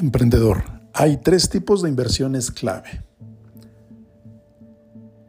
[0.00, 0.62] Emprendedor,
[0.94, 3.04] hay tres tipos de inversiones clave.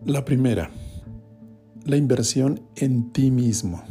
[0.06, 0.70] La primera,
[1.86, 3.82] la inversión en ti mismo.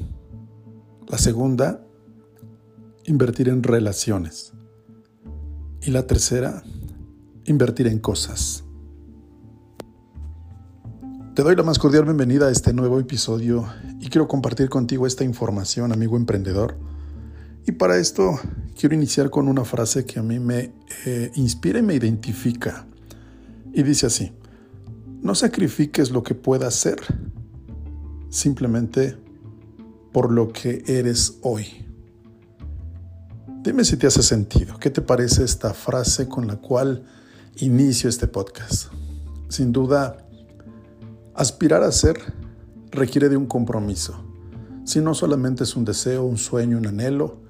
[1.09, 1.85] La segunda,
[3.07, 4.53] invertir en relaciones.
[5.83, 6.63] Y la tercera,
[7.45, 8.63] invertir en cosas.
[11.35, 13.67] Te doy la más cordial bienvenida a este nuevo episodio
[13.99, 16.79] y quiero compartir contigo esta información, amigo emprendedor.
[17.69, 18.41] Y para esto
[18.81, 20.73] quiero iniciar con una frase que a mí me
[21.05, 22.87] eh, inspira y me identifica.
[23.75, 24.33] Y dice así,
[25.21, 26.97] no sacrifiques lo que puedas ser,
[28.31, 29.19] simplemente
[30.15, 31.85] por lo que eres hoy.
[33.63, 34.79] Dime si te hace sentido.
[34.79, 37.05] ¿Qué te parece esta frase con la cual
[37.57, 38.91] inicio este podcast?
[39.51, 40.27] Sin duda,
[41.35, 42.17] aspirar a ser
[42.91, 44.25] requiere de un compromiso.
[44.87, 47.47] Si no solamente es un deseo, un sueño, un anhelo,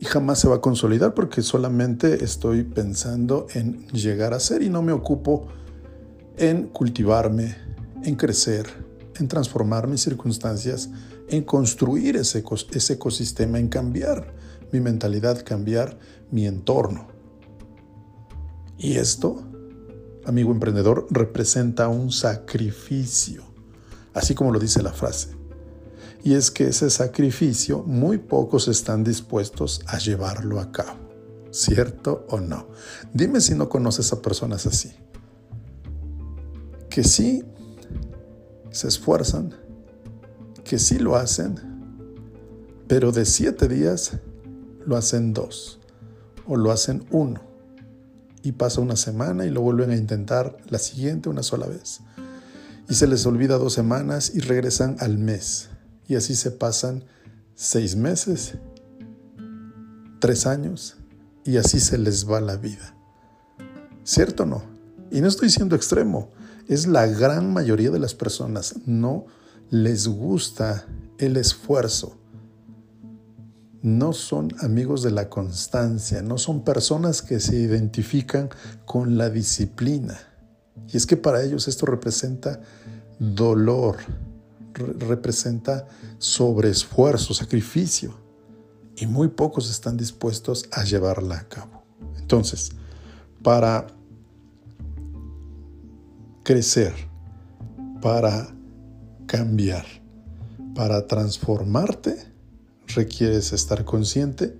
[0.00, 4.70] y jamás se va a consolidar porque solamente estoy pensando en llegar a ser y
[4.70, 5.48] no me ocupo
[6.38, 7.54] en cultivarme,
[8.02, 8.66] en crecer,
[9.16, 10.88] en transformar mis circunstancias,
[11.28, 12.42] en construir ese,
[12.72, 14.34] ese ecosistema, en cambiar
[14.72, 15.98] mi mentalidad, cambiar
[16.30, 17.08] mi entorno.
[18.78, 19.42] Y esto,
[20.24, 23.44] amigo emprendedor, representa un sacrificio,
[24.14, 25.39] así como lo dice la frase
[26.22, 30.98] y es que ese sacrificio muy pocos están dispuestos a llevarlo a cabo.
[31.50, 32.68] ¿Cierto o no?
[33.12, 34.92] Dime si no conoces a personas así.
[36.88, 37.42] Que sí
[38.70, 39.54] se esfuerzan,
[40.62, 41.56] que sí lo hacen,
[42.86, 44.12] pero de siete días
[44.84, 45.80] lo hacen dos
[46.46, 47.40] o lo hacen uno.
[48.42, 52.00] Y pasa una semana y lo vuelven a intentar la siguiente una sola vez.
[52.88, 55.70] Y se les olvida dos semanas y regresan al mes
[56.10, 57.04] y así se pasan
[57.54, 58.54] seis meses,
[60.18, 60.96] tres años,
[61.44, 62.96] y así se les va la vida.
[64.02, 64.62] ¿Cierto o no?
[65.12, 66.28] Y no estoy siendo extremo,
[66.66, 68.74] es la gran mayoría de las personas.
[68.86, 69.26] No
[69.70, 70.84] les gusta
[71.18, 72.16] el esfuerzo.
[73.80, 78.50] No son amigos de la constancia, no son personas que se identifican
[78.84, 80.18] con la disciplina.
[80.92, 82.60] Y es que para ellos esto representa
[83.20, 83.98] dolor,
[84.80, 85.86] representa
[86.18, 88.18] sobreesfuerzo, sacrificio,
[88.96, 91.82] y muy pocos están dispuestos a llevarla a cabo.
[92.18, 92.70] Entonces,
[93.42, 93.86] para
[96.42, 96.92] crecer,
[98.02, 98.54] para
[99.26, 99.86] cambiar,
[100.74, 102.16] para transformarte,
[102.88, 104.56] requieres estar consciente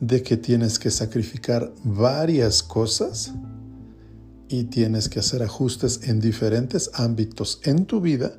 [0.00, 3.32] de que tienes que sacrificar varias cosas
[4.48, 8.36] y tienes que hacer ajustes en diferentes ámbitos en tu vida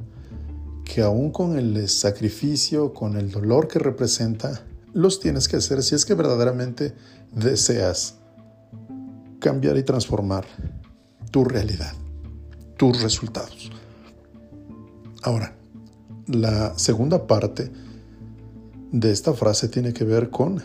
[0.98, 4.64] que aún con el sacrificio, con el dolor que representa,
[4.96, 6.96] los tienes que hacer si es que verdaderamente
[7.32, 8.16] deseas
[9.38, 10.48] cambiar y transformar
[11.30, 11.94] tu realidad,
[12.78, 13.70] tus resultados.
[15.22, 15.56] Ahora,
[16.26, 17.72] la segunda parte
[18.92, 20.64] de esta frase tiene que ver con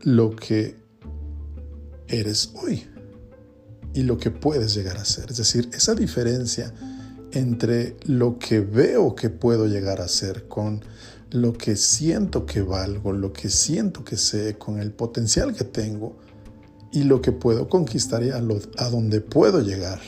[0.00, 0.82] lo que
[2.08, 2.88] eres hoy
[3.94, 5.30] y lo que puedes llegar a ser.
[5.30, 6.74] Es decir, esa diferencia
[7.32, 10.84] entre lo que veo que puedo llegar a ser con
[11.30, 16.16] lo que siento que valgo, lo que siento que sé, con el potencial que tengo
[16.92, 20.00] y lo que puedo conquistar y a, a donde puedo llegar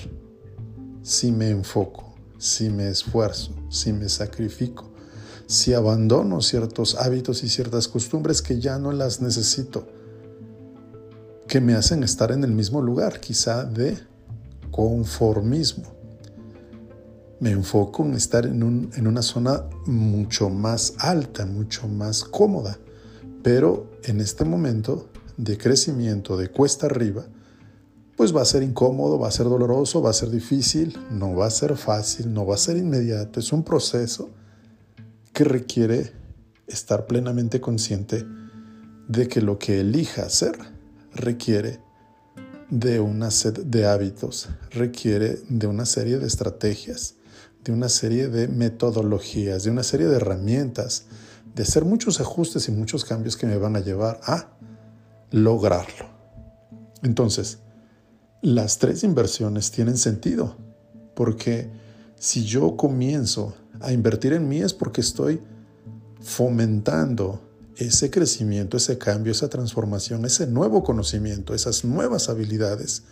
[1.02, 4.92] si me enfoco, si me esfuerzo, si me sacrifico,
[5.46, 9.86] si abandono ciertos hábitos y ciertas costumbres que ya no las necesito,
[11.48, 13.98] que me hacen estar en el mismo lugar, quizá de
[14.70, 15.94] conformismo
[17.44, 18.62] me enfoco en estar en,
[19.06, 22.78] una zona mucho más alta, mucho más cómoda.
[23.42, 27.26] Pero en este momento de crecimiento, de cuesta arriba,
[28.16, 31.44] pues va a ser incómodo, va a ser doloroso, va a ser difícil, no va
[31.44, 33.40] a ser fácil, no va a ser inmediato.
[33.40, 34.30] Es un proceso
[35.34, 36.12] que requiere
[36.66, 38.24] estar plenamente consciente
[39.06, 40.56] de que lo que elija hacer
[41.14, 41.78] requiere
[42.70, 47.16] de una serie de hábitos, requiere de una serie de estrategias,
[47.64, 51.06] de una serie de metodologías, de una serie de herramientas,
[51.54, 54.56] de hacer muchos ajustes y muchos cambios que me van a llevar a
[55.30, 56.10] lograrlo.
[57.02, 57.58] Entonces,
[58.42, 60.56] las tres inversiones tienen sentido,
[61.14, 61.70] porque
[62.16, 65.40] si yo comienzo a invertir en mí es porque estoy
[66.20, 67.40] fomentando
[67.76, 73.02] ese crecimiento, ese cambio, esa transformación, ese nuevo conocimiento, esas nuevas habilidades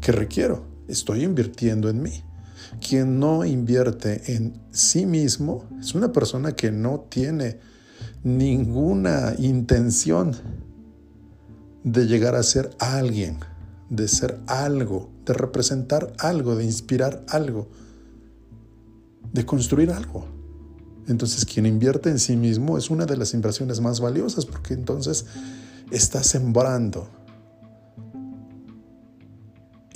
[0.00, 0.64] que requiero.
[0.88, 2.24] Estoy invirtiendo en mí.
[2.86, 7.58] Quien no invierte en sí mismo es una persona que no tiene
[8.22, 10.34] ninguna intención
[11.84, 13.38] de llegar a ser alguien,
[13.90, 17.68] de ser algo, de representar algo, de inspirar algo,
[19.32, 20.26] de construir algo.
[21.06, 25.24] Entonces quien invierte en sí mismo es una de las inversiones más valiosas porque entonces
[25.90, 27.08] está sembrando.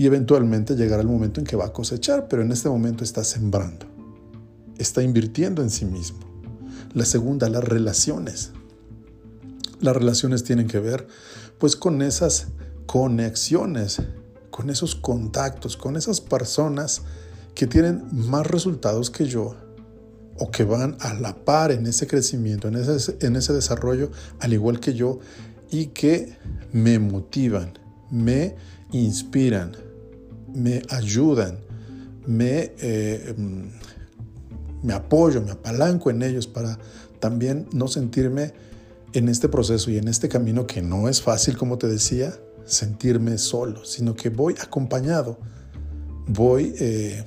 [0.02, 3.22] Y eventualmente llegará el momento en que va a cosechar, pero en este momento está
[3.22, 3.86] sembrando.
[4.76, 6.18] Está invirtiendo en sí mismo.
[6.92, 8.50] La segunda, las relaciones.
[9.78, 11.06] Las relaciones tienen que ver
[11.60, 12.48] pues con esas
[12.86, 14.02] conexiones,
[14.50, 17.02] con esos contactos, con esas personas
[17.54, 19.54] que tienen más resultados que yo
[20.36, 24.10] o que van a la par en ese crecimiento, en ese, en ese desarrollo,
[24.40, 25.20] al igual que yo,
[25.70, 26.36] y que
[26.72, 27.78] me motivan,
[28.10, 28.56] me
[28.90, 29.76] inspiran,
[30.54, 31.58] me ayudan,
[32.26, 36.78] me, eh, mm, me apoyo, me apalanco en ellos para
[37.20, 38.52] también no sentirme
[39.12, 42.34] en este proceso y en este camino que no es fácil, como te decía,
[42.64, 45.38] sentirme solo, sino que voy acompañado,
[46.26, 47.24] voy eh,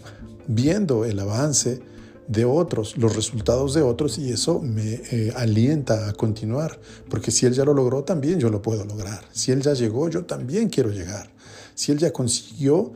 [0.48, 1.82] viendo el avance
[2.28, 6.80] de otros, los resultados de otros y eso me eh, alienta a continuar,
[7.10, 9.24] porque si él ya lo logró, también yo lo puedo lograr.
[9.32, 11.30] Si él ya llegó, yo también quiero llegar.
[11.76, 12.94] Si él ya consiguió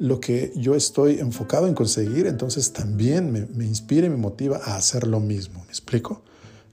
[0.00, 4.76] lo que yo estoy enfocado en conseguir, entonces también me, inspira y me motiva a
[4.76, 5.62] hacer lo mismo.
[5.66, 6.22] ¿Me explico?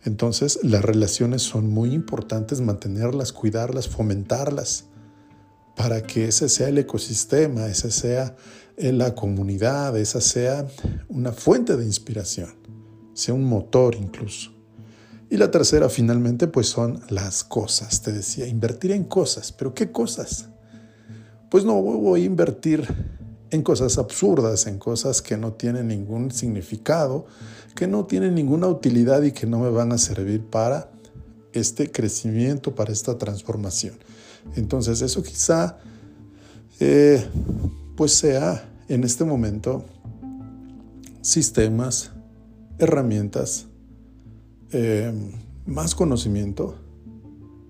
[0.06, 4.86] Entonces las relaciones son muy importantes, mantenerlas, cuidarlas, fomentarlas,
[5.76, 8.38] para que ese sea el ecosistema, esa sea
[8.78, 10.66] eh, la comunidad, esa sea
[11.10, 12.56] una fuente de inspiración,
[13.14, 14.54] sea un motor incluso.
[15.30, 19.92] Y la tercera finalmente pues son las cosas, te decía, invertir en cosas, pero ¿qué
[19.92, 20.48] cosas?
[21.50, 22.88] Pues no voy a invertir
[23.52, 27.26] en cosas absurdas, en cosas que no tienen ningún significado,
[27.76, 30.92] que no tienen ninguna utilidad y que no me van a servir para
[31.54, 33.96] este crecimiento, para esta transformación.
[34.56, 35.78] Entonces eso quizá
[36.80, 37.26] eh,
[37.96, 39.86] pues sea en este momento
[41.22, 42.12] sistemas,
[42.78, 43.66] herramientas,
[44.72, 45.12] eh,
[45.66, 46.76] más conocimiento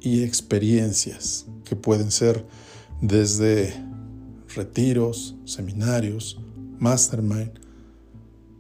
[0.01, 2.45] y experiencias que pueden ser
[3.01, 3.73] desde
[4.55, 6.39] retiros, seminarios,
[6.79, 7.51] mastermind,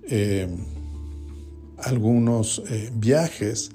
[0.03, 0.47] eh,
[1.77, 2.63] algunos
[2.93, 3.71] viajes,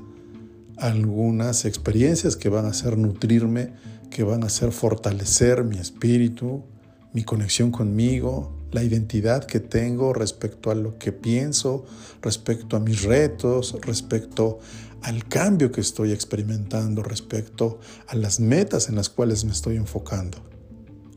[0.77, 3.73] algunas experiencias que van a hacer nutrirme,
[4.11, 6.65] que van a hacer fortalecer mi espíritu,
[7.13, 11.85] mi conexión conmigo, la identidad que tengo respecto a lo que pienso,
[12.23, 14.59] respecto a mis retos, respecto
[15.03, 20.52] al cambio que estoy experimentando, respecto a las metas en las cuales me estoy enfocando.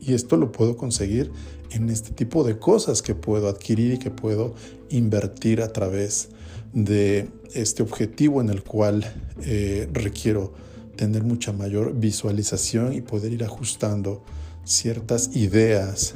[0.06, 1.32] Y esto lo puedo conseguir
[1.70, 4.54] en este tipo de cosas que puedo adquirir y que puedo
[4.88, 6.28] invertir a través
[6.72, 9.04] de este objetivo en el cual
[9.42, 10.54] eh, requiero
[10.94, 14.22] tener mucha mayor visualización y poder ir ajustando
[14.64, 16.14] ciertas ideas,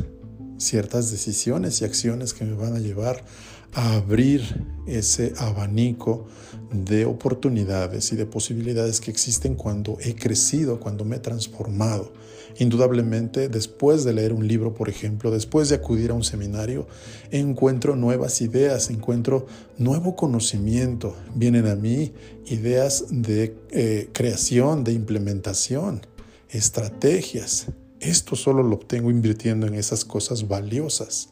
[0.58, 3.24] ciertas decisiones y acciones que me van a llevar
[3.72, 6.26] a abrir ese abanico
[6.72, 12.12] de oportunidades y de posibilidades que existen cuando he crecido, cuando me he transformado.
[12.58, 16.86] Indudablemente, después de leer un libro, por ejemplo, después de acudir a un seminario,
[17.30, 19.46] encuentro nuevas ideas, encuentro
[19.78, 21.16] nuevo conocimiento.
[21.34, 22.12] Vienen a mí
[22.46, 26.02] ideas de eh, creación, de implementación,
[26.50, 27.66] estrategias.
[28.00, 31.30] Esto solo lo obtengo invirtiendo en esas cosas valiosas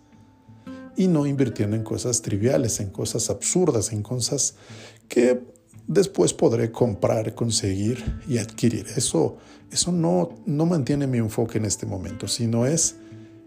[0.96, 4.56] y no invirtiendo en cosas triviales, en cosas absurdas, en cosas
[5.08, 5.40] que
[5.88, 8.86] después podré comprar, conseguir y adquirir.
[8.94, 9.38] Eso,
[9.72, 12.96] eso no, no mantiene mi enfoque en este momento, sino es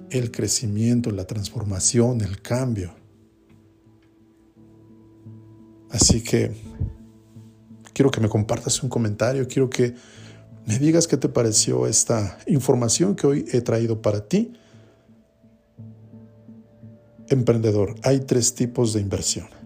[0.09, 2.93] el crecimiento, la transformación, el cambio.
[5.89, 6.51] Así que
[7.93, 9.95] quiero que me compartas un comentario, quiero que
[10.65, 14.53] me digas qué te pareció esta información que hoy he traído para ti
[17.29, 19.60] emprendedor, hay tres tipos de inversión.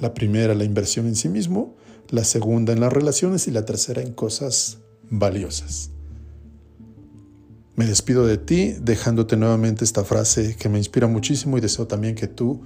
[0.00, 1.76] La primera, la inversión en sí mismo,
[2.10, 4.78] la segunda en las relaciones y la tercera en cosas
[5.10, 5.90] valiosas.
[7.76, 12.14] Me despido de ti dejándote nuevamente esta frase que me inspira muchísimo y deseo también
[12.14, 12.62] que tú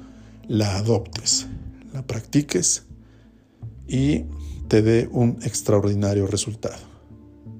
[0.49, 1.47] la adoptes,
[1.93, 2.85] la practiques
[3.87, 4.25] y
[4.69, 6.83] te dé un extraordinario resultado.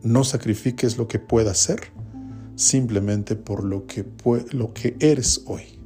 [0.03, 1.93] No sacrifiques lo que puedas ser
[2.57, 4.05] simplemente por lo que,
[4.53, 5.82] lo que eres hoy.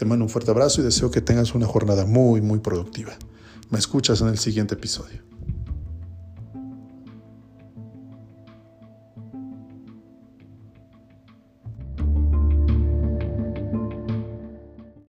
[0.00, 3.12] Te mando un fuerte abrazo y deseo que tengas una jornada muy, muy productiva.
[3.68, 5.29] Me escuchas en el siguiente episodio.